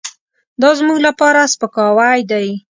[0.61, 2.47] دازموږ لپاره سپکاوی دی.